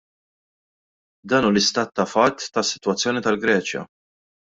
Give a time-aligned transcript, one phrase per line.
[1.29, 3.89] Dan hu l-istat ta' fatt tas-sitwazzjoni tal-Greċja.